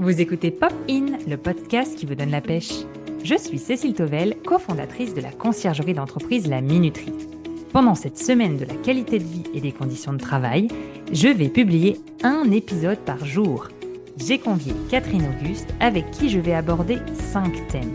Vous 0.00 0.18
écoutez 0.18 0.50
Pop 0.50 0.72
In, 0.88 1.18
le 1.28 1.36
podcast 1.36 1.94
qui 1.94 2.06
vous 2.06 2.14
donne 2.14 2.30
la 2.30 2.40
pêche. 2.40 2.72
Je 3.22 3.34
suis 3.34 3.58
Cécile 3.58 3.92
Tovel, 3.92 4.34
cofondatrice 4.46 5.12
de 5.12 5.20
la 5.20 5.30
conciergerie 5.30 5.92
d'entreprise 5.92 6.48
La 6.48 6.62
Minuterie. 6.62 7.12
Pendant 7.74 7.94
cette 7.94 8.16
semaine 8.16 8.56
de 8.56 8.64
la 8.64 8.76
qualité 8.76 9.18
de 9.18 9.24
vie 9.24 9.44
et 9.52 9.60
des 9.60 9.72
conditions 9.72 10.14
de 10.14 10.18
travail, 10.18 10.68
je 11.12 11.28
vais 11.28 11.50
publier 11.50 11.98
un 12.22 12.50
épisode 12.50 13.00
par 13.00 13.26
jour. 13.26 13.68
J'ai 14.16 14.38
convié 14.38 14.72
Catherine 14.88 15.26
Auguste 15.38 15.68
avec 15.80 16.10
qui 16.12 16.30
je 16.30 16.38
vais 16.38 16.54
aborder 16.54 16.96
cinq 17.12 17.66
thèmes. 17.68 17.92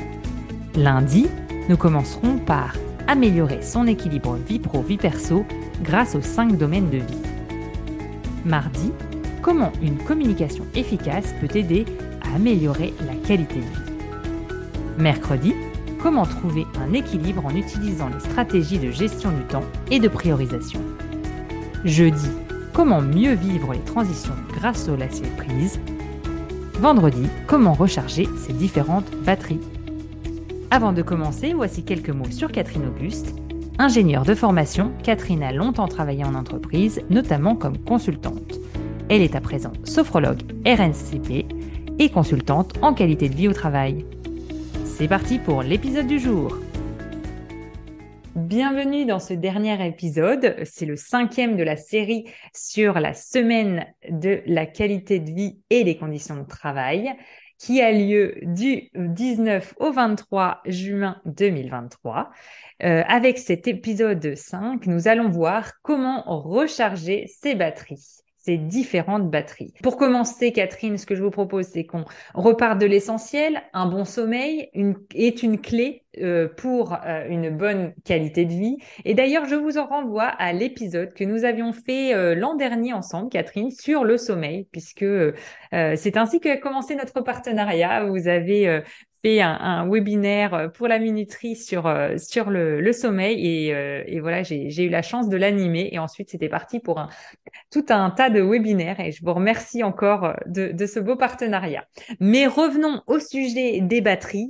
Lundi, 0.76 1.26
nous 1.70 1.78
commencerons 1.78 2.38
par 2.38 2.76
améliorer 3.08 3.64
son 3.64 3.88
équilibre 3.88 4.36
vie 4.36 4.60
pro-vie 4.60 4.98
perso 4.98 5.44
grâce 5.82 6.14
aux 6.14 6.22
cinq 6.22 6.56
domaines 6.56 6.92
de 6.92 6.98
vie. 6.98 7.24
Mardi, 8.46 8.92
comment 9.46 9.72
une 9.84 10.00
communication 10.00 10.66
efficace 10.74 11.36
peut 11.40 11.56
aider 11.56 11.86
à 12.24 12.36
améliorer 12.36 12.96
la 13.06 13.14
qualité 13.28 13.58
de 13.58 13.60
vie. 13.60 13.94
Mercredi, 14.98 15.54
comment 16.02 16.26
trouver 16.26 16.66
un 16.84 16.94
équilibre 16.94 17.46
en 17.46 17.56
utilisant 17.56 18.10
les 18.10 18.22
stratégies 18.22 18.80
de 18.80 18.90
gestion 18.90 19.30
du 19.30 19.44
temps 19.44 19.64
et 19.92 20.00
de 20.00 20.08
priorisation. 20.08 20.80
Jeudi, 21.84 22.28
comment 22.74 23.02
mieux 23.02 23.36
vivre 23.36 23.74
les 23.74 23.82
transitions 23.82 24.34
grâce 24.56 24.90
au 24.90 24.96
lâcher 24.96 25.30
prise. 25.38 25.80
Vendredi, 26.80 27.28
comment 27.46 27.74
recharger 27.74 28.28
ses 28.48 28.54
différentes 28.54 29.12
batteries. 29.28 29.62
Avant 30.72 30.92
de 30.92 31.04
commencer, 31.04 31.54
voici 31.54 31.84
quelques 31.84 32.10
mots 32.10 32.32
sur 32.32 32.52
Catherine 32.52 32.88
Auguste. 32.88 33.36
Ingénieure 33.78 34.26
de 34.26 34.34
formation, 34.34 34.92
Catherine 35.04 35.44
a 35.44 35.52
longtemps 35.52 35.88
travaillé 35.88 36.24
en 36.24 36.34
entreprise, 36.34 37.04
notamment 37.12 37.56
comme 37.56 37.78
consultante. 37.78 38.60
Elle 39.08 39.22
est 39.22 39.36
à 39.36 39.42
présent 39.42 39.72
sophrologue 39.84 40.42
RNCP 40.66 41.46
et 42.00 42.10
consultante 42.10 42.74
en 42.82 42.96
qualité 42.96 43.30
de 43.30 43.36
vie 43.36 43.48
au 43.48 43.54
travail. 43.54 44.04
C'est 44.84 45.08
parti 45.08 45.38
pour 45.38 45.62
l'épisode 45.62 46.08
du 46.08 46.18
jour. 46.18 46.58
Bienvenue 48.36 49.06
dans 49.06 49.20
ce 49.20 49.36
dernier 49.36 49.86
épisode. 49.86 50.56
C'est 50.64 50.88
le 50.88 50.96
cinquième 50.96 51.56
de 51.56 51.62
la 51.62 51.78
série 51.78 52.26
sur 52.52 52.96
la 52.96 53.14
semaine 53.14 53.86
de 54.10 54.42
la 54.48 54.66
qualité 54.66 55.20
de 55.20 55.32
vie 55.32 55.60
et 55.70 55.84
les 55.84 55.98
conditions 55.98 56.38
de 56.38 56.48
travail 56.48 57.14
qui 57.60 57.82
a 57.82 57.92
lieu 57.92 58.40
du 58.42 58.90
19 58.96 59.76
au 59.78 59.92
23 59.92 60.62
juin 60.66 61.22
2023. 61.26 62.32
Euh, 62.82 63.04
avec 63.08 63.38
cet 63.38 63.68
épisode 63.68 64.36
5, 64.36 64.88
nous 64.88 65.08
allons 65.08 65.30
voir 65.30 65.74
comment 65.84 66.24
recharger 66.26 67.28
ses 67.28 67.54
batteries 67.54 68.25
ces 68.46 68.58
différentes 68.58 69.30
batteries. 69.32 69.74
Pour 69.82 69.98
commencer, 69.98 70.52
Catherine, 70.52 70.98
ce 70.98 71.08
que 71.08 71.16
je 71.16 71.24
vous 71.24 71.32
propose, 71.32 71.66
c'est 71.66 71.86
qu'on 71.86 72.06
repart 72.36 72.80
de 72.80 72.86
l'essentiel. 72.86 73.64
Un 73.74 73.88
bon 73.88 74.06
sommeil 74.06 74.70
est 75.16 75.42
une 75.42 75.60
clé 75.60 76.04
euh, 76.22 76.48
pour 76.48 76.94
euh, 76.94 77.28
une 77.28 77.50
bonne 77.50 77.94
qualité 78.04 78.46
de 78.46 78.52
vie. 78.52 78.78
Et 79.04 79.16
d'ailleurs, 79.16 79.46
je 79.46 79.56
vous 79.56 79.80
en 79.80 79.88
renvoie 79.88 80.28
à 80.28 80.54
l'épisode 80.54 81.14
que 81.16 81.24
nous 81.24 81.44
avions 81.44 81.74
fait 81.74 82.14
euh, 82.14 82.36
l'an 82.36 82.54
dernier 82.54 82.94
ensemble, 82.94 83.30
Catherine, 83.30 83.72
sur 83.72 84.04
le 84.04 84.18
sommeil, 84.18 84.68
puisque 84.72 85.06
c'est 85.72 86.18
ainsi 86.18 86.40
que 86.40 86.50
a 86.50 86.58
commencé 86.58 86.96
notre 86.96 87.22
partenariat. 87.22 88.06
Vous 88.06 88.28
avez 88.28 88.82
un, 89.42 89.88
webinaire 89.90 90.54
euh, 90.54 90.68
pour 90.68 90.88
la 90.88 91.00
minuterie 91.00 91.56
sur 91.56 91.88
euh, 91.88 92.18
sur 92.18 92.50
le, 92.50 92.92
sommeil 92.94 93.46
et, 93.46 93.74
euh, 93.74 94.04
et 94.06 94.20
voilà 94.20 94.44
j'ai 94.44 94.84
eu 94.84 94.90
la 94.90 95.02
chance 95.02 95.30
de 95.30 95.38
l'animer 95.38 95.90
et 95.92 96.00
ensuite 96.00 96.30
c'était 96.30 96.50
parti 96.50 96.80
pour 96.80 97.08
tout 97.72 97.86
un 97.90 98.10
tas 98.12 98.30
de 98.30 98.42
webinaires 98.42 99.00
et 99.00 99.12
je 99.12 99.24
vous 99.24 99.34
remercie 99.34 99.84
encore 99.84 100.34
de, 100.46 100.72
de 100.72 100.86
ce 100.86 101.00
beau 101.00 101.16
partenariat. 101.16 101.86
Mais 102.20 102.48
revenons 102.48 103.02
au 103.08 103.20
sujet 103.20 103.82
des 103.82 104.02
batteries. 104.02 104.50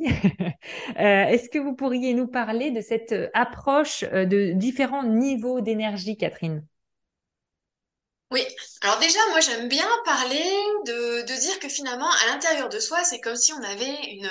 Est-ce 0.98 1.50
que 1.50 1.60
vous 1.60 1.76
pourriez 1.76 2.14
nous 2.14 2.28
parler 2.28 2.72
de 2.72 2.82
cette 2.82 3.16
approche 3.34 4.04
de 4.04 4.52
différents 4.54 5.04
niveaux 5.04 5.62
d'énergie, 5.62 6.18
Catherine? 6.18 6.64
Oui, 8.36 8.46
alors 8.82 9.00
déjà, 9.00 9.20
moi 9.30 9.40
j'aime 9.40 9.70
bien 9.70 9.88
parler 10.04 10.44
de, 10.86 11.22
dire 11.22 11.58
que 11.60 11.70
finalement, 11.70 12.12
à 12.12 12.26
l'intérieur 12.28 12.68
de 12.68 12.82
soi, 12.82 13.02
c'est 13.06 13.22
comme 13.22 13.38
si 13.38 13.54
on 13.54 13.64
avait 13.64 13.96
une, 14.12 14.30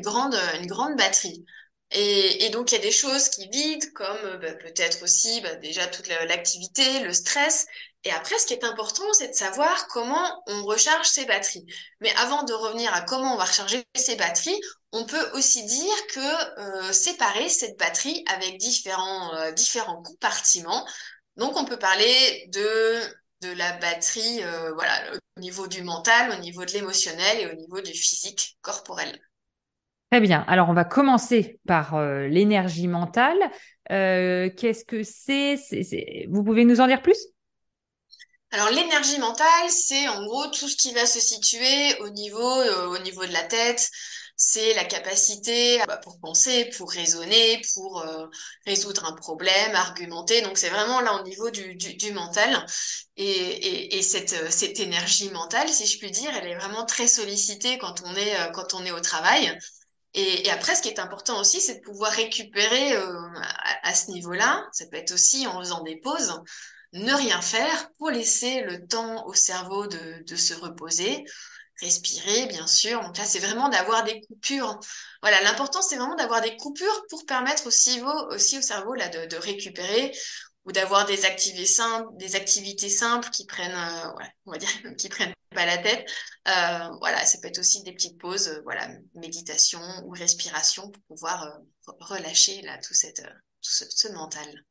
grande, 0.00 0.96
batterie. 0.96 1.44
Et, 1.90 2.50
donc, 2.50 2.70
il 2.70 2.76
y 2.76 2.78
a 2.78 2.82
des 2.82 2.92
choses 2.92 3.30
qui 3.30 3.48
vident, 3.48 3.88
comme 3.96 4.38
bah, 4.40 4.52
peut-être 4.52 5.02
aussi 5.02 5.40
bah, 5.40 5.56
déjà 5.56 5.88
toute 5.88 6.06
l'activité, 6.06 7.00
le 7.00 7.12
stress. 7.12 7.66
Et 8.04 8.12
après, 8.12 8.38
ce 8.38 8.46
qui 8.46 8.52
est 8.52 8.62
important, 8.62 9.12
c'est 9.12 9.28
de 9.28 9.34
savoir 9.34 9.88
comment 9.88 10.44
on 10.46 10.64
recharge 10.64 11.08
ses 11.08 11.24
batteries. 11.24 11.66
Mais 12.00 12.14
avant 12.14 12.44
de 12.44 12.52
revenir 12.52 12.94
à 12.94 13.00
comment 13.00 13.34
on 13.34 13.38
va 13.38 13.44
recharger 13.44 13.84
ses 13.96 14.14
batteries, 14.14 14.60
on 14.92 15.04
peut 15.04 15.30
aussi 15.32 15.64
dire 15.64 16.06
que 16.14 16.60
euh, 16.60 16.92
séparer 16.92 17.48
cette 17.48 17.76
batterie 17.76 18.24
avec 18.28 18.56
différents, 18.58 19.34
euh, 19.34 19.50
différents 19.50 20.00
compartiments 20.00 20.86
donc, 21.38 21.56
on 21.56 21.64
peut 21.64 21.78
parler 21.78 22.48
de, 22.52 23.00
de 23.46 23.52
la 23.56 23.72
batterie 23.78 24.42
euh, 24.42 24.72
voilà, 24.74 24.92
au 25.36 25.40
niveau 25.40 25.66
du 25.66 25.82
mental, 25.82 26.32
au 26.36 26.40
niveau 26.40 26.64
de 26.64 26.72
l'émotionnel 26.72 27.40
et 27.40 27.46
au 27.46 27.54
niveau 27.54 27.80
du 27.80 27.92
physique 27.92 28.58
corporel. 28.60 29.18
Très 30.10 30.20
bien. 30.20 30.44
Alors, 30.48 30.68
on 30.68 30.74
va 30.74 30.84
commencer 30.84 31.60
par 31.66 31.94
euh, 31.94 32.26
l'énergie 32.28 32.88
mentale. 32.88 33.38
Euh, 33.90 34.50
qu'est-ce 34.56 34.84
que 34.84 35.02
c'est? 35.02 35.56
Vous 36.28 36.42
pouvez 36.42 36.64
nous 36.64 36.80
en 36.80 36.86
dire 36.86 37.00
plus? 37.00 37.18
Alors 38.50 38.70
l'énergie 38.70 39.18
mentale, 39.18 39.68
c'est 39.68 40.08
en 40.08 40.24
gros 40.24 40.46
tout 40.46 40.68
ce 40.68 40.76
qui 40.76 40.94
va 40.94 41.04
se 41.04 41.20
situer 41.20 42.00
au 42.00 42.08
niveau, 42.08 42.62
au 42.88 42.98
niveau 43.00 43.26
de 43.26 43.32
la 43.32 43.42
tête, 43.42 43.90
c'est 44.40 44.72
la 44.74 44.84
capacité 44.84 45.82
bah, 45.88 45.96
pour 45.96 46.20
penser, 46.20 46.70
pour 46.78 46.92
raisonner, 46.92 47.60
pour 47.74 48.00
euh, 48.00 48.28
résoudre 48.66 49.04
un 49.04 49.12
problème, 49.12 49.74
argumenter. 49.74 50.42
Donc 50.42 50.58
c'est 50.58 50.68
vraiment 50.68 51.00
là 51.00 51.20
au 51.20 51.24
niveau 51.24 51.50
du, 51.50 51.74
du, 51.74 52.12
mental. 52.12 52.64
Et, 53.16 53.24
et, 53.24 53.98
et 53.98 54.02
cette, 54.02 54.34
euh, 54.34 54.46
cette 54.48 54.78
énergie 54.78 55.28
mentale, 55.30 55.68
si 55.68 55.86
je 55.86 55.98
puis 55.98 56.12
dire, 56.12 56.30
elle 56.36 56.46
est 56.46 56.56
vraiment 56.56 56.86
très 56.86 57.08
sollicitée 57.08 57.78
quand 57.78 58.00
on 58.04 58.14
est, 58.14 58.40
euh, 58.40 58.50
quand 58.52 58.74
on 58.74 58.84
est 58.84 58.92
au 58.92 59.00
travail. 59.00 59.58
Et, 60.14 60.46
et, 60.46 60.50
après, 60.50 60.76
ce 60.76 60.82
qui 60.82 60.88
est 60.88 61.00
important 61.00 61.40
aussi, 61.40 61.60
c'est 61.60 61.80
de 61.80 61.80
pouvoir 61.80 62.12
récupérer 62.12 62.94
à, 62.94 63.88
à, 63.88 63.94
ce 63.94 64.12
niveau-là. 64.12 64.64
Ça 64.72 64.86
peut 64.86 64.98
être 64.98 65.12
aussi 65.12 65.48
en 65.48 65.58
faisant 65.58 65.82
des 65.82 65.96
pauses, 65.96 66.32
ne 66.92 67.12
rien 67.12 67.42
faire 67.42 67.90
pour 67.98 68.10
laisser 68.10 68.62
le 68.62 68.86
temps 68.86 69.26
au 69.26 69.34
cerveau 69.34 69.88
de, 69.88 70.22
de 70.24 70.36
se 70.36 70.54
reposer, 70.54 71.24
respirer, 71.80 72.46
bien 72.46 72.66
sûr. 72.66 73.00
Donc 73.02 73.16
là, 73.16 73.24
c'est 73.24 73.38
vraiment 73.38 73.68
d'avoir 73.68 74.04
des 74.04 74.20
coupures. 74.22 74.78
Voilà, 75.22 75.40
l'important, 75.42 75.82
c'est 75.82 75.96
vraiment 75.96 76.16
d'avoir 76.16 76.40
des 76.40 76.56
coupures 76.56 77.06
pour 77.10 77.24
permettre 77.26 77.66
aussi, 77.66 78.00
aussi 78.30 78.58
au 78.58 78.62
cerveau 78.62 78.94
là, 78.94 79.08
de, 79.08 79.26
de 79.26 79.36
récupérer 79.36 80.12
ou 80.64 80.72
d'avoir 80.72 81.06
des 81.06 81.24
activités 81.24 81.66
simples, 81.66 82.08
des 82.16 82.36
activités 82.36 82.90
simples 82.90 83.30
qui 83.30 83.46
prennent, 83.46 83.72
euh, 83.72 84.24
on 84.46 84.52
va 84.52 84.58
dire, 84.58 84.68
qui 84.98 85.08
prennent 85.08 85.34
pas 85.54 85.64
la 85.64 85.78
tête. 85.78 86.06
Euh, 86.48 86.88
voilà, 87.00 87.24
ça 87.24 87.38
peut 87.40 87.48
être 87.48 87.58
aussi 87.58 87.82
des 87.82 87.92
petites 87.92 88.18
pauses, 88.18 88.48
euh, 88.48 88.60
voilà, 88.64 88.88
méditation 89.14 89.80
ou 90.04 90.10
respiration 90.10 90.90
pour 90.90 91.02
pouvoir 91.04 91.58
relâcher 92.00 92.60
là 92.62 92.78
tout 92.78 92.94
cette, 92.94 93.22
tout 93.22 93.70
ce 93.70 94.08
mental. 94.12 94.64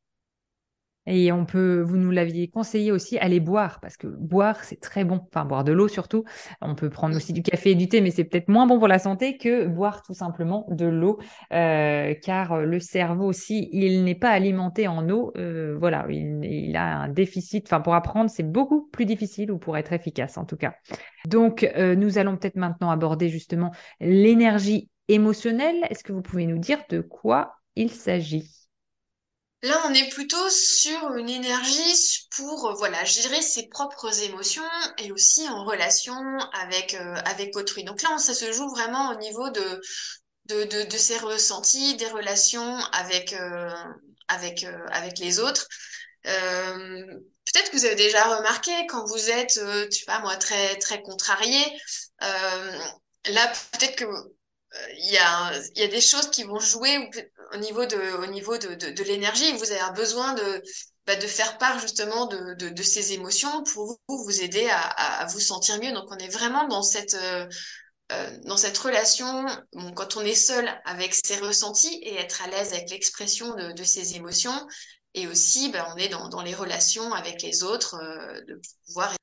Et 1.08 1.32
on 1.32 1.46
peut, 1.46 1.82
vous 1.82 1.98
nous 1.98 2.12
l'aviez 2.12 2.50
conseillé 2.50 2.92
aussi, 2.92 3.18
aller 3.18 3.40
boire, 3.40 3.80
parce 3.80 3.96
que 3.96 4.08
boire, 4.08 4.64
c'est 4.64 4.80
très 4.80 5.06
bon. 5.06 5.22
Enfin, 5.34 5.46
boire 5.46 5.64
de 5.64 5.72
l'eau 5.72 5.88
surtout. 5.88 6.26
On 6.62 6.76
peut 6.76 6.90
prendre 6.90 7.16
aussi 7.16 7.32
du 7.34 7.42
café 7.42 7.72
et 7.72 7.76
du 7.76 7.88
thé, 7.88 8.02
mais 8.02 8.12
c'est 8.12 8.26
peut-être 8.26 8.50
moins 8.50 8.68
bon 8.68 8.78
pour 8.78 8.90
la 8.90 9.00
santé 9.00 9.38
que 9.38 9.66
boire 9.66 10.04
tout 10.04 10.14
simplement 10.14 10.66
de 10.70 10.86
l'eau, 10.86 11.20
euh, 11.54 12.14
car 12.22 12.58
le 12.60 12.80
cerveau 12.80 13.26
aussi, 13.26 13.70
il 13.72 14.04
n'est 14.04 14.16
pas 14.16 14.32
alimenté 14.32 14.88
en 14.88 15.10
eau. 15.10 15.32
Euh, 15.38 15.78
voilà, 15.80 16.06
il, 16.10 16.76
a 16.76 16.98
un 17.00 17.08
déficit. 17.08 17.66
Enfin, 17.68 17.80
pour 17.80 17.96
apprendre, 17.96 18.30
c'est 18.30 18.44
beaucoup 18.44 18.88
plus 18.92 19.06
difficile 19.06 19.52
ou 19.52 19.58
pour 19.58 19.78
être 19.78 19.94
efficace 19.94 20.38
en 20.38 20.46
tout 20.46 20.58
cas. 20.58 20.76
Donc, 21.26 21.64
euh, 21.78 21.96
nous 21.96 22.18
allons 22.18 22.36
peut-être 22.36 22.58
maintenant 22.58 22.92
aborder 22.92 23.30
justement 23.30 23.72
l'énergie 24.02 24.90
émotionnelle. 25.08 25.78
Est-ce 25.90 26.04
que 26.04 26.12
vous 26.12 26.22
pouvez 26.22 26.46
nous 26.46 26.60
dire 26.60 26.80
de 26.90 27.00
quoi 27.00 27.56
il 27.76 27.92
s'agit? 27.92 28.57
Là, 29.64 29.82
on 29.88 29.94
est 29.94 30.10
plutôt 30.10 30.50
sur 30.52 31.16
une 31.16 31.30
énergie 31.30 32.28
pour 32.36 32.68
euh, 32.68 32.74
voilà 32.76 33.04
gérer 33.06 33.42
ses 33.42 33.68
propres 33.70 34.22
émotions 34.22 34.62
et 35.00 35.12
aussi 35.12 35.50
en 35.50 35.66
relation 35.66 36.14
avec 36.54 36.94
euh, 36.94 37.16
avec 37.26 37.56
autrui. 37.56 37.84
Donc 37.84 38.04
là, 38.04 38.18
ça 38.20 38.36
se 38.36 38.52
joue 38.52 38.70
vraiment 38.70 39.12
au 39.12 39.16
niveau 39.16 39.50
de 39.50 39.82
de, 40.46 40.64
de, 40.86 40.98
ses 40.98 41.18
ressentis, 41.18 41.98
des 41.98 42.08
relations 42.08 42.78
avec 42.94 43.34
euh, 43.34 43.70
avec 44.28 44.66
avec 44.92 45.18
les 45.20 45.40
autres. 45.40 45.68
Peut-être 46.24 47.72
que 47.72 47.78
vous 47.78 47.86
avez 47.86 47.96
déjà 47.96 48.38
remarqué 48.38 48.72
quand 48.88 49.06
vous 49.08 49.30
êtes, 49.30 49.60
tu 49.90 50.06
moi, 50.22 50.36
très 50.38 50.78
très 50.78 51.02
contrarié. 51.02 51.60
là, 52.22 53.54
peut-être 53.72 53.96
que 53.96 54.06
il 54.98 55.12
y 55.12 55.18
a, 55.18 55.52
il 55.76 55.82
y 55.82 55.86
a 55.86 55.88
des 55.88 56.02
choses 56.02 56.30
qui 56.30 56.44
vont 56.44 56.60
jouer 56.60 57.10
au 57.54 57.58
niveau 57.58 57.86
de, 57.86 58.24
au 58.24 58.28
niveau 58.28 58.58
de, 58.58 58.76
de, 58.76 59.04
l'énergie. 59.04 59.52
Vous 59.54 59.72
avez 59.72 59.94
besoin 59.94 60.34
de, 60.34 60.62
bah, 61.06 61.16
de 61.16 61.28
faire 61.28 61.58
part 61.58 61.80
justement 61.80 62.26
de, 62.28 62.54
de, 62.56 62.70
de, 62.70 62.84
ces 62.84 63.14
émotions 63.14 63.64
pour 63.64 63.98
vous, 64.10 64.42
aider 64.42 64.68
à, 64.70 64.82
à, 65.22 65.26
vous 65.28 65.40
sentir 65.40 65.80
mieux. 65.82 65.94
Donc 65.94 66.12
on 66.12 66.18
est 66.18 66.28
vraiment 66.28 66.68
dans 66.68 66.84
cette, 66.84 67.14
euh, 67.14 67.48
euh, 68.12 68.38
dans 68.44 68.58
cette 68.58 68.78
relation, 68.78 69.46
quand 69.96 70.18
on 70.18 70.22
est 70.22 70.36
seul 70.36 70.70
avec 70.86 71.14
ses 71.14 71.38
ressentis 71.38 72.00
et 72.02 72.16
être 72.16 72.42
à 72.44 72.48
l'aise 72.48 72.74
avec 72.74 72.90
l'expression 72.90 73.56
de, 73.56 73.72
de 73.72 73.84
ses 73.84 74.16
émotions. 74.16 74.68
Et 75.14 75.28
aussi, 75.28 75.70
bah, 75.70 75.92
on 75.96 75.98
est 75.98 76.10
dans, 76.10 76.28
dans 76.30 76.42
les 76.42 76.54
relations 76.54 77.14
avec 77.14 77.42
les 77.42 77.64
autres, 77.64 77.96
euh, 77.96 78.42
de 78.42 78.62
pouvoir 78.86 79.16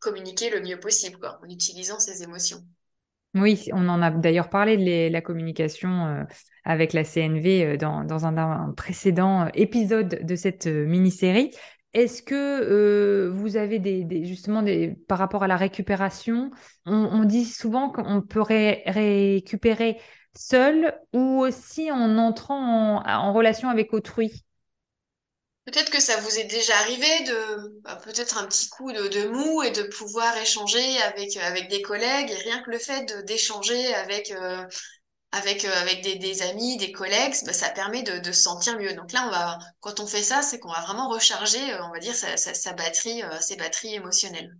communiquer 0.00 0.50
le 0.50 0.60
mieux 0.60 0.80
possible 0.80 1.18
en 1.24 1.48
utilisant 1.48 1.98
ses 1.98 2.22
émotions. 2.22 2.64
Oui, 3.36 3.68
on 3.72 3.88
en 3.88 4.00
a 4.00 4.10
d'ailleurs 4.10 4.48
parlé 4.48 4.78
de 4.78 5.12
la 5.12 5.20
communication 5.20 6.06
euh, 6.06 6.24
avec 6.64 6.94
la 6.94 7.04
CNV 7.04 7.64
euh, 7.64 7.76
dans, 7.76 8.24
un, 8.24 8.72
précédent 8.72 9.42
euh, 9.42 9.48
épisode 9.52 10.20
de 10.24 10.36
cette 10.36 10.66
mini-série. 10.66 11.50
Est-ce 11.92 12.22
que 12.22 13.28
vous 13.28 13.56
avez 13.56 13.78
des, 13.78 14.24
justement 14.24 14.62
des, 14.62 14.96
par 15.08 15.18
rapport 15.18 15.42
à 15.42 15.48
la 15.48 15.56
récupération, 15.56 16.50
on, 16.84 17.24
dit 17.24 17.46
souvent 17.46 17.90
qu'on 17.90 18.20
peut 18.20 18.42
récupérer 18.42 19.98
seul 20.36 20.94
ou 21.14 21.40
aussi 21.40 21.90
en 21.90 22.18
entrant 22.18 23.02
en 23.02 23.32
relation 23.32 23.70
avec 23.70 23.94
autrui? 23.94 24.44
Peut-être 25.66 25.90
que 25.90 26.00
ça 26.00 26.16
vous 26.18 26.38
est 26.38 26.44
déjà 26.44 26.76
arrivé 26.78 27.24
de 27.24 27.80
bah, 27.82 27.98
peut-être 28.04 28.38
un 28.38 28.46
petit 28.46 28.68
coup 28.68 28.92
de, 28.92 29.08
de, 29.08 29.26
mou 29.26 29.64
et 29.64 29.72
de 29.72 29.82
pouvoir 29.82 30.36
échanger 30.38 31.02
avec 31.02 31.36
avec 31.38 31.68
des 31.68 31.82
collègues 31.82 32.30
et 32.30 32.36
rien 32.36 32.62
que 32.62 32.70
le 32.70 32.78
fait 32.78 33.04
d'échanger 33.26 33.92
avec 33.94 34.30
euh, 34.30 34.64
avec 35.32 35.64
euh, 35.64 35.72
avec 35.82 36.04
des, 36.04 36.14
des, 36.16 36.42
amis, 36.42 36.76
des 36.76 36.92
collègues, 36.92 37.34
bah, 37.44 37.52
ça 37.52 37.70
permet 37.70 38.04
de, 38.04 38.20
de 38.20 38.30
se 38.30 38.42
sentir 38.42 38.78
mieux. 38.78 38.94
Donc 38.94 39.10
là, 39.10 39.24
on 39.26 39.30
va 39.30 39.58
quand 39.80 39.98
on 39.98 40.06
fait 40.06 40.22
ça, 40.22 40.40
c'est 40.40 40.60
qu'on 40.60 40.70
va 40.70 40.82
vraiment 40.82 41.08
recharger, 41.08 41.72
euh, 41.72 41.84
on 41.88 41.90
va 41.90 41.98
dire 41.98 42.14
sa, 42.14 42.36
sa, 42.36 42.72
batterie, 42.72 43.22
ses 43.40 43.56
batteries 43.56 43.96
émotionnelles. 43.96 44.56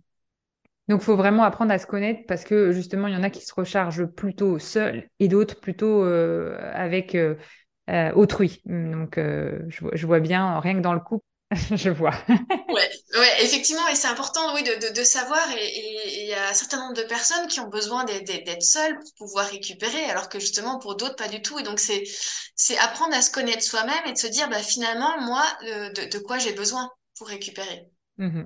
Donc, 0.89 1.01
il 1.01 1.05
faut 1.05 1.15
vraiment 1.15 1.43
apprendre 1.43 1.71
à 1.71 1.79
se 1.79 1.87
connaître 1.87 2.21
parce 2.27 2.43
que 2.43 2.73
justement, 2.73 3.07
il 3.07 3.13
y 3.13 3.17
en 3.17 3.23
a 3.23 3.29
qui 3.29 3.45
se 3.45 3.53
rechargent 3.53 4.05
plutôt 4.05 4.59
seuls 4.59 5.07
et 5.19 5.29
d'autres 5.29 5.61
plutôt 5.61 6.03
avec 6.03 7.15
autrui. 8.15 8.61
Donc, 8.65 9.17
euh, 9.17 9.59
je, 9.69 9.85
je, 9.93 10.05
vois 10.05 10.19
bien, 10.19 10.59
rien 10.59 10.75
que 10.75 10.79
dans 10.81 10.93
le 10.93 10.99
couple, 10.99 11.25
je 11.75 11.89
vois. 11.89 12.13
ouais, 12.29 12.89
ouais, 13.17 13.43
effectivement, 13.43 13.87
et 13.87 13.95
c'est 13.95 14.07
important, 14.07 14.53
oui, 14.53 14.63
de, 14.63 14.87
de, 14.87 14.93
de 14.93 15.03
savoir. 15.03 15.39
Et 15.57 16.21
il 16.21 16.27
y 16.27 16.33
a 16.33 16.49
un 16.49 16.53
certain 16.53 16.79
nombre 16.79 16.95
de 16.95 17.07
personnes 17.07 17.47
qui 17.47 17.59
ont 17.59 17.69
besoin 17.69 18.03
d'être 18.03 18.61
seules 18.61 18.97
pour 18.99 19.27
pouvoir 19.27 19.47
récupérer, 19.47 20.03
alors 20.05 20.29
que 20.29 20.39
justement, 20.39 20.79
pour 20.79 20.95
d'autres, 20.95 21.15
pas 21.15 21.29
du 21.29 21.41
tout. 21.41 21.57
Et 21.59 21.63
donc, 21.63 21.79
c'est 21.79 22.03
c'est 22.55 22.77
apprendre 22.79 23.15
à 23.15 23.21
se 23.21 23.31
connaître 23.31 23.63
soi-même 23.63 24.05
et 24.07 24.13
de 24.13 24.17
se 24.17 24.27
dire, 24.27 24.49
bah, 24.49 24.59
finalement, 24.59 25.21
moi, 25.21 25.45
de, 25.61 26.09
de 26.09 26.19
quoi 26.19 26.37
j'ai 26.39 26.53
besoin 26.53 26.89
pour 27.17 27.27
récupérer. 27.27 27.87
Mmh 28.17 28.43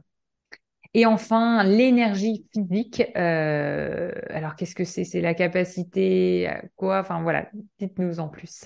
et 0.94 1.06
enfin, 1.06 1.64
l'énergie 1.64 2.46
physique. 2.52 3.04
Euh, 3.16 4.12
alors, 4.30 4.56
qu'est-ce 4.56 4.76
que 4.76 4.84
c'est? 4.84 5.06
C'est 5.06 5.22
la 5.22 5.34
capacité 5.34 6.48
à 6.48 6.64
quoi? 6.76 7.00
Enfin, 7.00 7.22
voilà, 7.22 7.50
dites-nous 7.80 8.20
en 8.20 8.28
plus. 8.28 8.66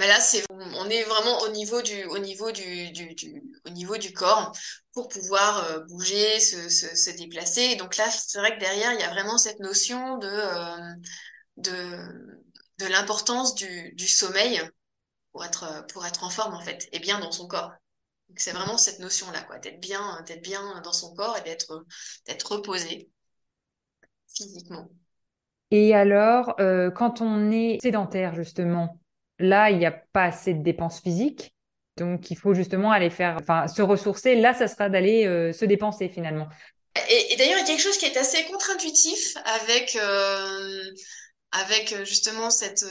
Mais 0.00 0.08
là, 0.08 0.18
c'est, 0.18 0.42
on 0.48 0.88
est 0.88 1.02
vraiment 1.02 1.40
au 1.42 1.50
niveau 1.50 1.82
du, 1.82 2.04
au 2.06 2.16
niveau 2.16 2.50
du, 2.52 2.90
du, 2.90 3.42
au 3.66 3.68
niveau 3.68 3.98
du 3.98 4.14
corps 4.14 4.50
pour 4.94 5.08
pouvoir 5.08 5.62
euh, 5.64 5.80
bouger, 5.90 6.40
se, 6.40 6.70
se, 6.70 7.10
déplacer. 7.10 7.76
donc 7.76 7.98
là, 7.98 8.10
c'est 8.10 8.38
vrai 8.38 8.54
que 8.54 8.60
derrière, 8.60 8.94
il 8.94 9.00
y 9.00 9.02
a 9.02 9.10
vraiment 9.10 9.36
cette 9.36 9.60
notion 9.60 10.16
de, 10.16 10.26
euh, 10.26 10.94
de, 11.58 12.40
de 12.78 12.86
l'importance 12.86 13.54
du, 13.54 13.92
du 13.92 14.08
sommeil 14.08 14.62
pour 15.32 15.44
être, 15.44 15.84
pour 15.92 16.06
être 16.06 16.24
en 16.24 16.30
forme, 16.30 16.54
en 16.54 16.62
fait, 16.62 16.88
et 16.92 16.98
bien 16.98 17.20
dans 17.20 17.30
son 17.30 17.46
corps. 17.46 17.72
C'est 18.36 18.52
vraiment 18.52 18.78
cette 18.78 19.00
notion-là, 19.00 19.42
quoi, 19.42 19.58
d'être 19.58 19.80
bien, 19.80 20.22
d'être 20.26 20.42
bien 20.42 20.80
dans 20.80 20.94
son 20.94 21.14
corps 21.14 21.36
et 21.36 21.42
d'être, 21.42 21.84
d'être 22.26 22.52
reposé 22.52 23.10
physiquement. 24.34 24.88
Et 25.70 25.94
alors, 25.94 26.54
euh, 26.58 26.90
quand 26.90 27.20
on 27.20 27.50
est 27.50 27.78
sédentaire, 27.82 28.34
justement, 28.34 28.98
Là, 29.40 29.70
il 29.70 29.78
n'y 29.78 29.86
a 29.86 29.92
pas 30.12 30.24
assez 30.24 30.54
de 30.54 30.62
dépenses 30.62 31.00
physiques. 31.00 31.54
Donc, 31.96 32.30
il 32.30 32.36
faut 32.36 32.54
justement 32.54 32.92
aller 32.92 33.10
faire, 33.10 33.36
enfin, 33.40 33.66
se 33.68 33.82
ressourcer. 33.82 34.36
Là, 34.36 34.54
ça 34.54 34.68
sera 34.68 34.88
d'aller 34.88 35.26
euh, 35.26 35.52
se 35.52 35.64
dépenser 35.64 36.08
finalement. 36.08 36.46
Et, 37.08 37.36
d'ailleurs, 37.36 37.58
il 37.58 37.60
y 37.60 37.64
a 37.64 37.66
quelque 37.66 37.82
chose 37.82 37.98
qui 37.98 38.06
est 38.06 38.16
assez 38.16 38.44
contre-intuitif 38.44 39.36
avec, 39.44 39.96
euh, 39.96 40.82
avec 41.52 41.92
euh, 41.92 42.04
justement 42.04 42.50
cette, 42.50 42.84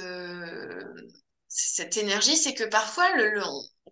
cette 1.48 1.98
énergie, 1.98 2.36
c'est 2.36 2.54
que 2.54 2.64
parfois, 2.66 3.16
le, 3.16 3.42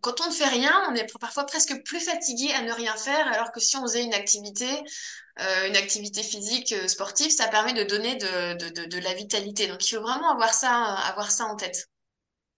quand 0.02 0.22
on 0.22 0.28
ne 0.28 0.34
fait 0.34 0.48
rien, 0.48 0.74
on 0.90 0.96
est 0.96 1.08
parfois 1.20 1.46
presque 1.46 1.82
plus 1.84 2.00
fatigué 2.00 2.52
à 2.54 2.62
ne 2.62 2.72
rien 2.72 2.96
faire, 2.96 3.28
alors 3.34 3.52
que 3.52 3.60
si 3.60 3.78
on 3.78 3.82
faisait 3.84 4.04
une 4.04 4.14
activité, 4.14 4.68
une 5.40 5.76
activité 5.76 6.24
physique 6.24 6.74
sportive, 6.88 7.32
ça 7.32 7.48
permet 7.48 7.74
de 7.74 7.84
donner 7.84 8.16
de, 8.16 8.58
de, 8.58 8.70
de, 8.70 8.86
de 8.86 9.00
la 9.00 9.14
vitalité. 9.14 9.68
Donc, 9.68 9.88
il 9.88 9.96
faut 9.96 10.02
vraiment 10.02 10.32
avoir 10.32 10.54
ça, 10.54 10.72
avoir 11.10 11.32
ça 11.32 11.46
en 11.46 11.56
tête. 11.56 11.88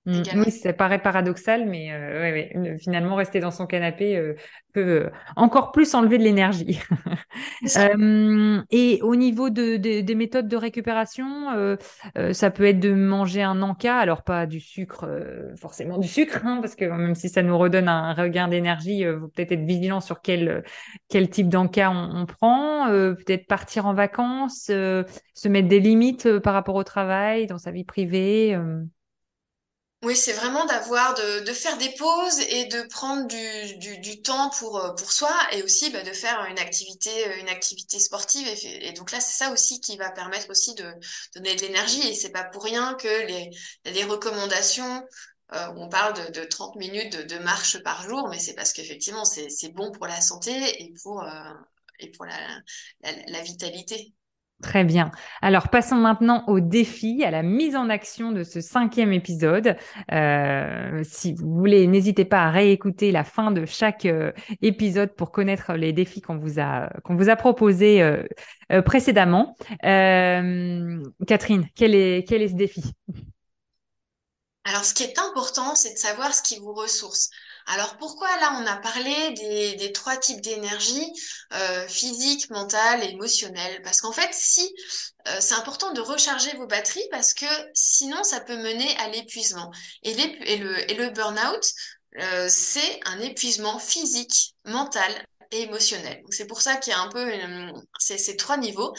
Mm. 0.09 0.23
oui, 0.39 0.51
ça 0.51 0.73
paraît 0.73 1.01
paradoxal, 1.01 1.67
mais 1.67 1.91
euh, 1.91 2.19
ouais, 2.19 2.77
finalement, 2.79 3.15
rester 3.15 3.39
dans 3.39 3.51
son 3.51 3.67
canapé 3.67 4.17
euh, 4.17 4.33
peut 4.73 5.05
euh, 5.05 5.09
encore 5.35 5.71
plus 5.71 5.93
enlever 5.93 6.17
de 6.17 6.23
l'énergie. 6.23 6.79
et 8.71 8.99
au 9.03 9.15
niveau 9.15 9.51
de, 9.51 9.75
des 9.77 10.15
méthodes 10.15 10.47
de 10.47 10.57
récupération, 10.57 11.77
ça 12.31 12.49
peut 12.49 12.65
être 12.65 12.79
de 12.79 12.93
manger 12.93 13.43
un 13.43 13.61
encas, 13.61 13.97
alors 13.97 14.23
pas 14.23 14.47
du 14.47 14.59
sucre, 14.59 15.07
forcément 15.59 15.99
du 15.99 16.07
sucre, 16.07 16.43
hein, 16.43 16.59
parce 16.61 16.75
que 16.75 16.85
même 16.85 17.15
si 17.15 17.29
ça 17.29 17.43
nous 17.43 17.57
redonne 17.57 17.87
un 17.87 18.13
regain 18.13 18.47
d'énergie, 18.47 18.99
il 18.99 19.19
faut 19.19 19.27
peut-être 19.27 19.51
être 19.51 19.65
vigilant 19.65 20.01
sur 20.01 20.21
quel, 20.21 20.63
quel 21.07 21.29
type 21.29 21.49
d'encas 21.49 21.91
on, 21.91 22.21
on, 22.21 22.25
prend, 22.25 22.87
peut-être 22.89 23.45
partir 23.45 23.85
en 23.85 23.93
vacances, 23.93 24.65
se 24.65 25.47
mettre 25.47 25.67
des 25.67 25.79
limites 25.79 26.39
par 26.39 26.53
rapport 26.53 26.75
au 26.75 26.83
travail, 26.83 27.45
dans 27.45 27.59
sa 27.59 27.71
vie 27.71 27.85
privée. 27.85 28.57
Oui, 30.01 30.15
c'est 30.15 30.31
vraiment 30.31 30.63
d'avoir 30.65 31.13
de, 31.15 31.41
de 31.41 31.51
faire 31.53 31.77
des 31.77 31.89
pauses 31.95 32.39
et 32.47 32.65
de 32.67 32.83
prendre 32.83 33.27
du, 33.27 33.77
du, 33.79 33.97
du 33.99 34.21
temps 34.21 34.49
pour, 34.51 34.77
euh, 34.77 34.93
pour 34.95 35.11
soi 35.11 35.29
et 35.51 35.61
aussi 35.61 35.89
bah, 35.91 36.01
de 36.03 36.13
faire 36.13 36.45
une 36.45 36.57
activité, 36.57 37.09
euh, 37.27 37.39
une 37.41 37.49
activité 37.49 37.99
sportive. 37.99 38.47
Et, 38.63 38.93
donc 38.93 39.11
là, 39.11 39.19
c'est 39.19 39.37
ça 39.37 39.51
aussi 39.51 39.81
qui 39.81 39.97
va 39.97 40.09
permettre 40.09 40.49
aussi 40.49 40.73
de, 40.75 40.85
donner 41.35 41.53
de 41.55 41.61
l'énergie. 41.61 42.07
Et 42.07 42.15
c'est 42.15 42.29
pas 42.31 42.45
pour 42.45 42.63
rien 42.63 42.93
que 42.95 43.07
les, 43.27 43.49
les 43.85 44.03
recommandations 44.05 45.03
euh, 45.53 45.67
on 45.77 45.89
parle 45.89 46.13
de, 46.27 46.39
de 46.41 46.45
30 46.45 46.75
minutes 46.75 47.11
de, 47.17 47.23
de, 47.23 47.39
marche 47.39 47.81
par 47.83 48.03
jour, 48.03 48.29
mais 48.29 48.37
c'est 48.39 48.53
parce 48.53 48.71
qu'effectivement, 48.71 49.25
c'est 49.25 49.73
bon 49.73 49.91
pour 49.91 50.05
la 50.05 50.21
santé 50.21 50.51
et 50.83 50.93
pour, 51.03 51.23
euh, 51.23 51.53
et 51.99 52.11
pour 52.11 52.25
la, 52.25 52.37
la, 53.01 53.11
la 53.27 53.41
vitalité. 53.41 54.13
Très 54.61 54.83
bien. 54.83 55.11
Alors 55.41 55.69
passons 55.69 55.95
maintenant 55.95 56.43
au 56.47 56.59
défi, 56.59 57.23
à 57.23 57.31
la 57.31 57.43
mise 57.43 57.77
en 57.77 57.89
action 57.89 58.33
de 58.33 58.43
ce 58.43 58.59
cinquième 58.59 59.13
épisode. 59.13 59.77
Euh, 60.11 61.01
si 61.03 61.33
vous 61.33 61.55
voulez, 61.55 61.87
n'hésitez 61.87 62.25
pas 62.25 62.43
à 62.43 62.49
réécouter 62.49 63.13
la 63.13 63.23
fin 63.23 63.51
de 63.51 63.65
chaque 63.65 64.05
euh, 64.05 64.33
épisode 64.61 65.15
pour 65.15 65.31
connaître 65.31 65.73
les 65.73 65.93
défis 65.93 66.19
qu'on 66.19 66.37
vous 66.37 66.59
a 66.59 66.89
qu'on 67.05 67.15
vous 67.15 67.29
a 67.29 67.37
proposés 67.37 68.01
euh, 68.01 68.81
précédemment. 68.81 69.55
Catherine, 69.81 71.65
quel 71.75 71.95
est 71.95 72.27
quel 72.27 72.41
est 72.41 72.49
ce 72.49 72.55
défi? 72.55 72.83
Alors 74.65 74.83
ce 74.83 74.93
qui 74.93 75.03
est 75.03 75.17
important, 75.19 75.73
c'est 75.75 75.93
de 75.93 75.97
savoir 75.97 76.33
ce 76.33 76.43
qui 76.43 76.59
vous 76.59 76.73
ressource. 76.73 77.29
Alors 77.69 77.97
pourquoi 77.97 78.27
là 78.37 78.57
on 78.59 78.65
a 78.65 78.77
parlé 78.77 79.75
des, 79.77 79.91
trois 79.91 80.17
types 80.17 80.41
d'énergie, 80.41 81.05
euh, 81.53 81.87
physique, 81.87 82.49
mentale 82.49 83.03
et 83.03 83.09
émotionnelle? 83.09 83.83
Parce 83.83 84.01
qu'en 84.01 84.11
fait, 84.11 84.29
si 84.33 84.73
euh, 85.27 85.37
c'est 85.39 85.53
important 85.53 85.93
de 85.93 86.01
recharger 86.01 86.51
vos 86.57 86.65
batteries 86.65 87.07
parce 87.11 87.35
que 87.35 87.45
sinon 87.75 88.23
ça 88.23 88.39
peut 88.39 88.57
mener 88.57 88.97
à 88.97 89.09
l'épuisement. 89.09 89.71
Et, 90.01 90.15
le, 90.15 91.09
burn-out, 91.11 91.63
euh, 92.19 92.47
c'est 92.49 92.99
un 93.05 93.19
épuisement 93.19 93.77
physique, 93.77 94.55
mental 94.65 95.11
et 95.51 95.61
émotionnel. 95.61 96.23
C'est 96.31 96.47
pour 96.47 96.63
ça 96.63 96.77
qu'il 96.77 96.91
y 96.91 96.95
a 96.95 97.01
un 97.01 97.09
peu 97.09 97.31
ces 97.99 98.35
trois 98.35 98.57
niveaux. 98.57 98.95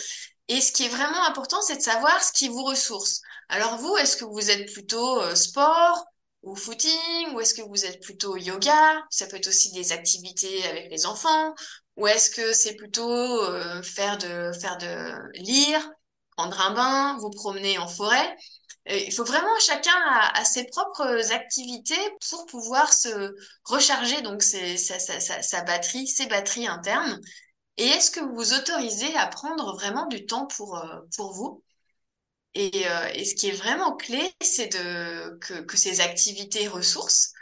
Et 0.47 0.61
ce 0.61 0.71
qui 0.71 0.85
est 0.85 0.89
vraiment 0.89 1.25
important, 1.25 1.61
c'est 1.61 1.77
de 1.77 1.83
savoir 1.83 2.23
ce 2.23 2.33
qui 2.33 2.47
vous 2.47 2.63
ressource. 2.63 3.21
Alors 3.49 3.79
vous, 3.79 3.97
est-ce 3.97 4.17
que 4.17 4.25
vous 4.25 4.49
êtes 4.49 4.73
plutôt 4.73 5.35
sport, 5.35 6.05
ou 6.43 6.57
footing 6.57 7.35
Ou 7.35 7.41
est-ce 7.41 7.55
que 7.55 7.63
vous 7.63 7.85
êtes 7.85 8.01
plutôt 8.01 8.37
yoga? 8.37 9.03
Ça 9.11 9.27
peut 9.27 9.37
être 9.37 9.49
aussi 9.49 9.73
des 9.73 9.93
activités 9.93 10.67
avec 10.67 10.91
les 10.91 11.07
enfants. 11.07 11.55
Ou 11.97 12.07
est-ce 12.07 12.31
que 12.31 12.53
c'est 12.53 12.77
plutôt 12.77 13.11
euh, 13.11 13.83
faire 13.83 14.19
de 14.19 14.53
faire 14.59 14.79
de 14.79 15.39
lire, 15.39 15.91
prendre 16.37 16.61
un 16.61 16.71
bain, 16.73 17.19
vous 17.21 17.31
promener 17.31 17.79
en 17.79 17.89
forêt? 17.89 18.37
Il 18.87 19.13
faut 19.13 19.25
vraiment 19.25 19.59
chacun 19.61 19.95
a, 20.35 20.45
ses 20.45 20.65
propres 20.65 21.33
activités 21.33 22.01
pour 22.29 22.47
pouvoir 22.47 22.93
se 22.93 23.35
recharger 23.65 24.23
donc 24.23 24.43
sa, 24.43 24.77
sa, 24.79 25.63
batterie, 25.63 26.09
ses 26.09 26.27
batteries 26.27 26.67
internes. 26.67 27.21
Et 27.77 27.87
est-ce 27.87 28.11
que 28.11 28.21
vous 28.21 28.35
vous 28.35 28.55
autorisez 28.55 29.15
à 29.17 29.27
prendre 29.27 29.75
vraiment 29.75 30.07
du 30.07 30.27
temps 30.27 30.47
pour, 30.47 30.77
euh, 30.79 31.01
pour 31.17 31.33
vous? 31.35 31.63
Et, 32.55 32.85
et, 33.15 33.25
ce 33.25 33.35
qui 33.35 33.49
est 33.49 33.53
vraiment 33.53 33.97
clé, 33.97 34.21
c'est 34.43 34.69
de 34.69 35.39
que, 35.39 35.61
que 35.61 35.77
ces 35.77 36.01
activités 36.01 36.67
ressources 36.67 37.33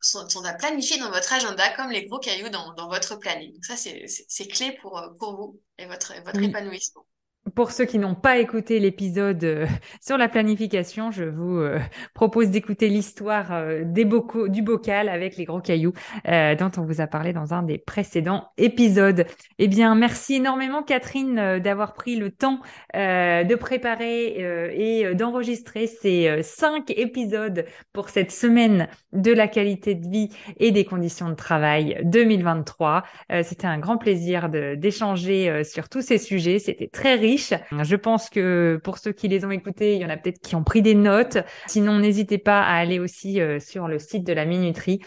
sont, 0.00 0.28
sont, 0.28 0.44
à 0.44 0.54
planifier 0.54 0.98
dans 0.98 1.10
votre 1.10 1.32
agenda 1.32 1.68
comme 1.76 1.90
les 1.90 2.06
gros 2.06 2.18
cailloux 2.18 2.48
dans, 2.48 2.74
dans 2.74 2.88
votre 2.88 3.16
planning. 3.16 3.52
Donc 3.52 3.64
ça, 3.64 3.76
c'est 3.76 4.48
clé 4.48 4.76
pour, 4.82 5.00
pour 5.18 5.36
vous 5.36 5.60
et 5.78 5.86
votre, 5.86 6.14
votre 6.24 6.38
oui. 6.38 6.46
épanouissement. 6.46 7.06
Pour 7.54 7.70
ceux 7.70 7.84
qui 7.84 7.98
n'ont 7.98 8.16
pas 8.16 8.38
écouté 8.38 8.80
l'épisode 8.80 9.44
euh, 9.44 9.66
sur 10.00 10.18
la 10.18 10.28
planification, 10.28 11.12
je 11.12 11.24
vous 11.24 11.58
euh, 11.58 11.78
propose 12.12 12.50
d'écouter 12.50 12.88
l'histoire 12.88 13.52
euh, 13.52 13.84
du 13.84 14.62
bocal 14.62 15.08
avec 15.08 15.36
les 15.36 15.44
gros 15.44 15.60
cailloux 15.60 15.92
dont 16.24 16.70
on 16.76 16.82
vous 16.82 17.00
a 17.00 17.06
parlé 17.06 17.32
dans 17.32 17.54
un 17.54 17.62
des 17.62 17.78
précédents 17.78 18.48
épisodes. 18.56 19.26
Eh 19.58 19.68
bien, 19.68 19.94
merci 19.94 20.34
énormément 20.34 20.82
Catherine 20.82 21.58
d'avoir 21.58 21.94
pris 21.94 22.16
le 22.16 22.30
temps 22.30 22.60
de 22.94 23.54
préparer 23.54 24.70
et 24.74 25.14
d'enregistrer 25.14 25.86
ces 25.86 26.42
cinq 26.42 26.90
épisodes 26.90 27.64
pour 27.92 28.08
cette 28.08 28.32
semaine 28.32 28.88
de 29.12 29.32
la 29.32 29.48
qualité 29.48 29.94
de 29.94 30.08
vie 30.08 30.28
et 30.58 30.72
des 30.72 30.84
conditions 30.84 31.28
de 31.28 31.34
travail 31.34 32.00
2023. 32.04 33.04
C'était 33.42 33.66
un 33.66 33.78
grand 33.78 33.98
plaisir 33.98 34.48
d'échanger 34.48 35.64
sur 35.64 35.88
tous 35.88 36.02
ces 36.02 36.18
sujets. 36.18 36.58
C'était 36.58 36.88
très 36.88 37.14
riche 37.14 37.35
je 37.36 37.96
pense 37.96 38.30
que 38.30 38.80
pour 38.82 38.98
ceux 38.98 39.12
qui 39.12 39.28
les 39.28 39.44
ont 39.44 39.50
écoutés, 39.50 39.94
il 39.94 40.02
y 40.02 40.04
en 40.04 40.10
a 40.10 40.16
peut-être 40.16 40.40
qui 40.40 40.54
ont 40.56 40.64
pris 40.64 40.82
des 40.82 40.94
notes. 40.94 41.38
Sinon, 41.66 41.98
n'hésitez 41.98 42.38
pas 42.38 42.62
à 42.62 42.76
aller 42.76 42.98
aussi 42.98 43.40
euh, 43.40 43.60
sur 43.60 43.88
le 43.88 43.98
site 43.98 44.24
de 44.24 44.32
la 44.32 44.44
minuterie 44.44 45.00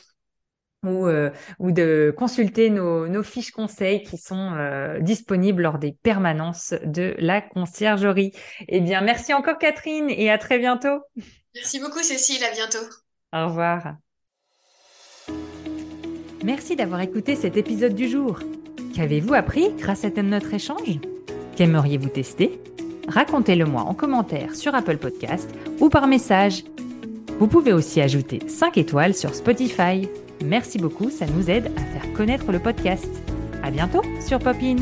ou, 0.84 1.08
euh, 1.08 1.30
ou 1.60 1.72
de 1.72 2.14
consulter 2.16 2.70
nos, 2.70 3.08
nos, 3.08 3.24
fiches 3.24 3.52
conseils 3.52 4.04
qui 4.04 4.18
sont 4.18 4.54
euh, 4.56 5.00
disponibles 5.00 5.62
lors 5.62 5.78
des 5.78 5.92
permanences 6.04 6.74
de 6.86 7.16
la 7.20 7.42
conciergerie. 7.42 8.32
Eh 8.68 8.80
bien, 8.80 9.02
merci 9.02 9.34
encore 9.34 9.58
Catherine 9.58 10.10
et 10.10 10.30
à 10.30 10.38
très 10.38 10.58
bientôt. 10.58 11.02
Merci 11.56 11.80
beaucoup 11.80 12.00
Cécile, 12.00 12.44
à 12.44 12.52
bientôt. 12.54 12.86
Au 13.34 13.48
revoir. 13.48 13.96
Merci 16.44 16.76
d'avoir 16.76 17.02
écouté 17.02 17.36
cet 17.36 17.58
épisode 17.58 17.94
du 17.94 18.08
jour. 18.08 18.40
Qu'avez-vous 18.96 19.34
appris 19.34 19.74
grâce 19.74 20.06
à 20.06 20.10
notre 20.10 20.54
échange? 20.54 21.00
Qu'aimeriez-vous 21.60 22.08
tester? 22.08 22.58
Racontez-le 23.10 23.66
moi 23.66 23.82
en 23.82 23.94
commentaire 23.94 24.56
sur 24.56 24.74
Apple 24.76 24.96
Podcast 24.96 25.54
ou 25.82 25.90
par 25.90 26.08
message. 26.08 26.64
Vous 27.38 27.48
pouvez 27.48 27.74
aussi 27.74 28.00
ajouter 28.00 28.40
5 28.48 28.78
étoiles 28.78 29.14
sur 29.14 29.36
Spotify. 29.36 30.08
Merci 30.42 30.78
beaucoup, 30.78 31.10
ça 31.10 31.26
nous 31.26 31.50
aide 31.50 31.70
à 31.76 31.82
faire 31.82 32.14
connaître 32.14 32.54
le 32.54 32.60
podcast. 32.60 33.10
À 33.62 33.72
bientôt 33.72 34.04
sur 34.26 34.40
Popin. 34.40 34.78